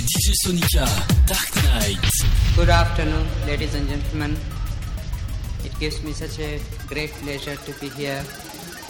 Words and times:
C'est 0.00 0.06
DJ 0.06 0.34
Sonica, 0.34 0.84
Dark 1.26 1.54
Knight. 1.62 2.10
Good 2.56 2.70
afternoon, 2.70 3.26
ladies 3.46 3.74
and 3.74 3.86
gentlemen. 3.88 4.36
It 5.64 5.78
gives 5.78 6.02
me 6.02 6.12
such 6.12 6.38
a 6.38 6.58
great 6.86 7.10
pleasure 7.12 7.56
to 7.56 7.72
be 7.80 7.90
here 7.90 8.24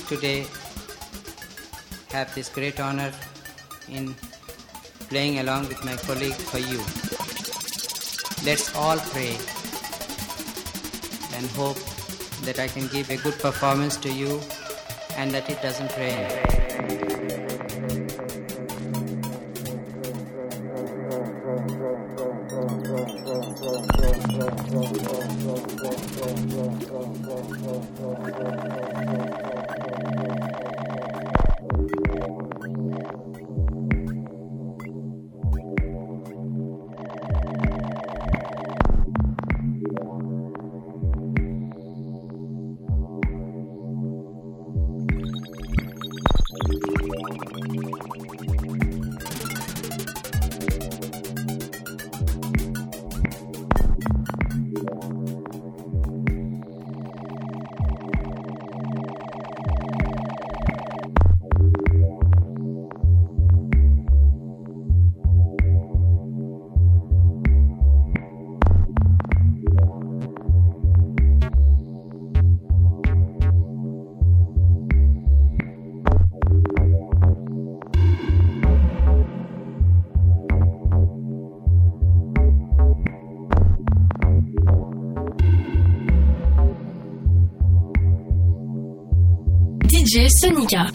today. 0.08 0.46
Have 2.12 2.32
this 2.34 2.48
great 2.48 2.78
honor 2.78 3.12
in 3.88 4.14
playing 5.08 5.40
along 5.40 5.68
with 5.68 5.84
my 5.84 5.96
colleague 5.96 6.34
for 6.34 6.58
you. 6.58 6.78
Let's 8.44 8.74
all 8.76 8.98
pray 9.10 9.36
and 11.36 11.46
hope 11.56 11.78
that 12.44 12.58
I 12.60 12.68
can 12.68 12.86
give 12.88 13.10
a 13.10 13.16
good 13.16 13.38
performance 13.38 13.96
to 13.98 14.12
you 14.12 14.40
and 15.16 15.32
that 15.32 15.50
it 15.50 15.60
doesn't 15.60 15.96
rain. 15.96 16.59
Sonica. 90.40 90.90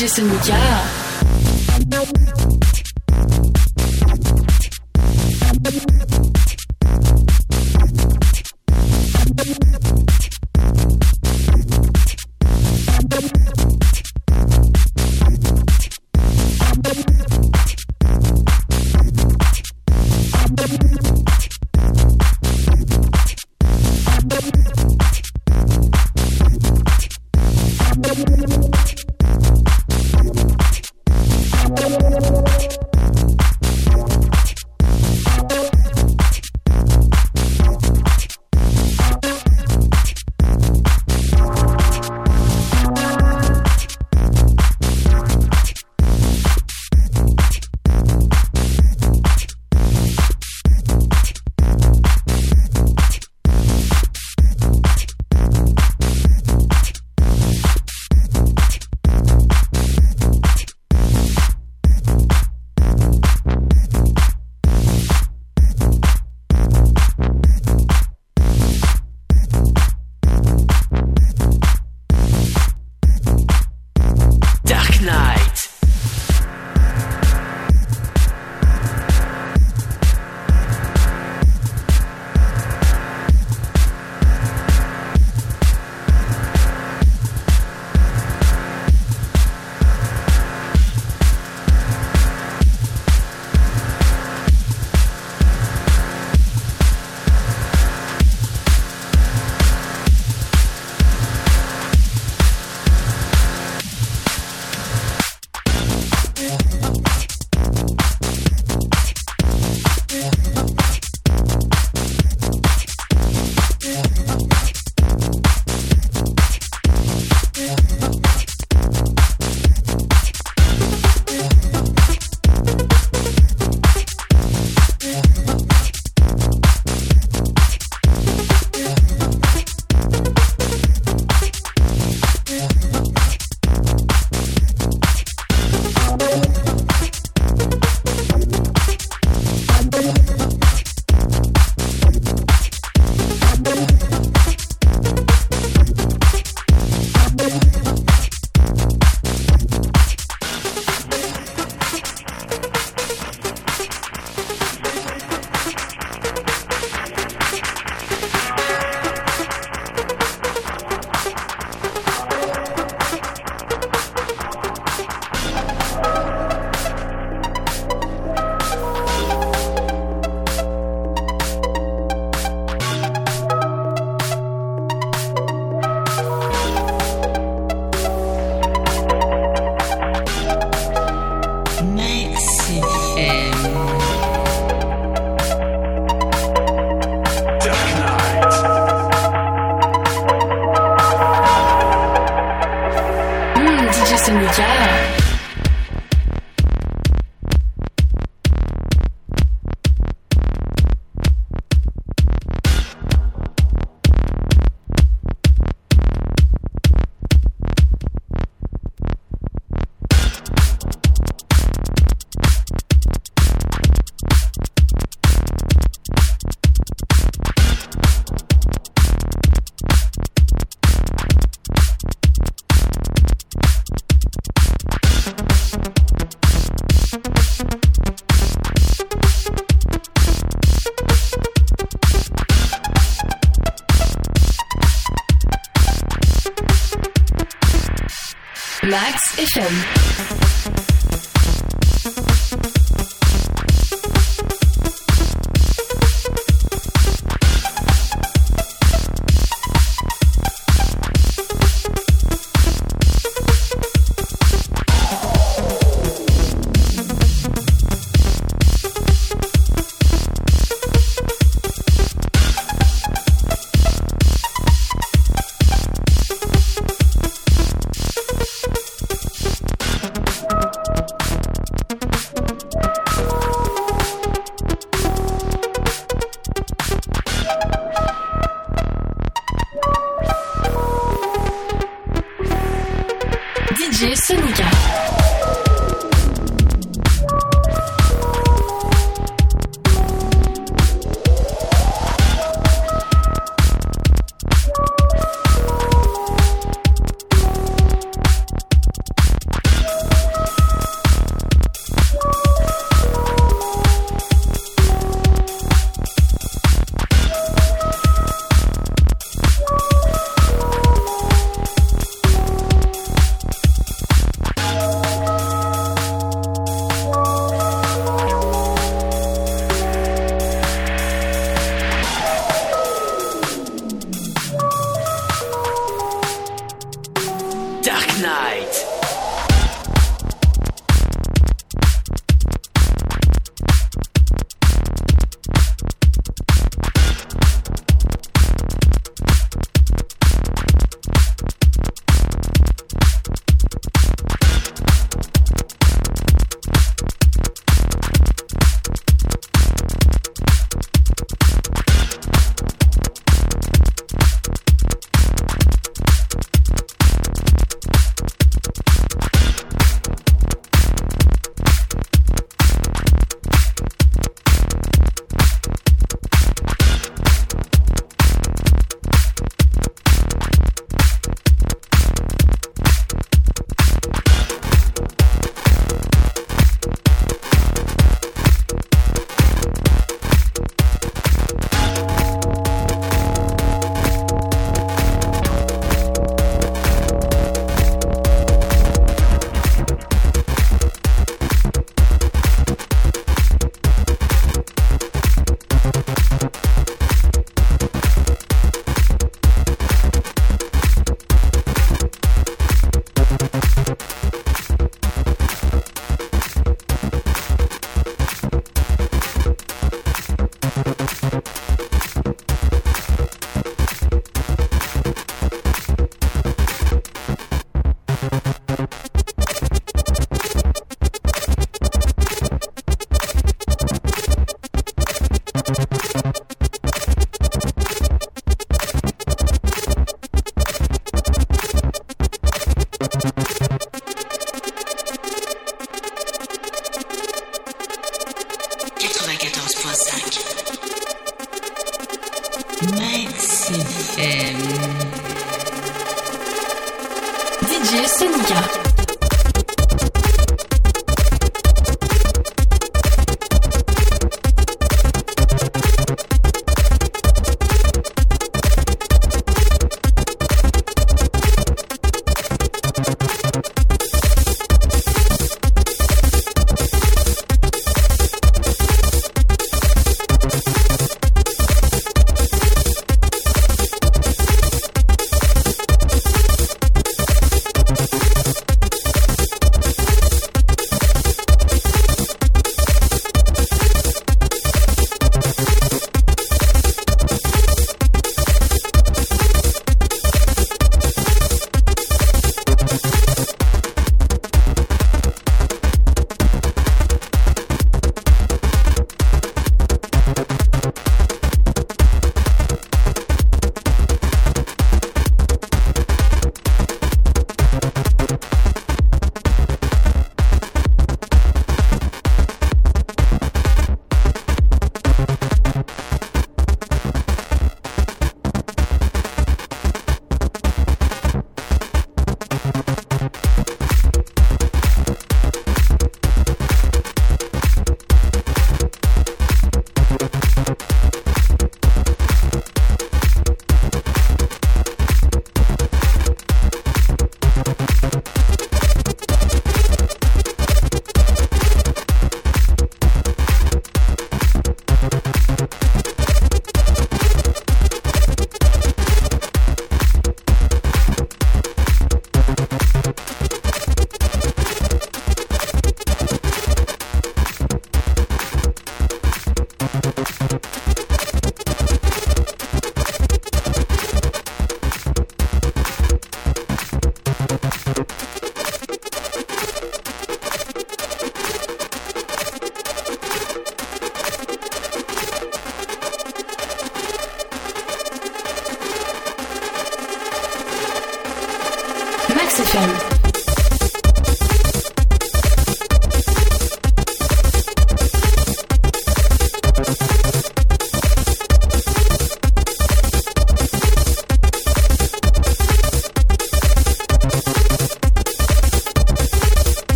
DJ 0.00 0.08
Sonica. 0.08 0.89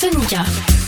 Sonic。 0.00 0.87